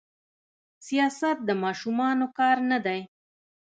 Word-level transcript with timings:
سياست 0.87 1.37
د 1.45 1.49
ماشومانو 1.63 2.25
کار 2.37 2.57
نه 2.71 2.77
دي. 2.85 2.99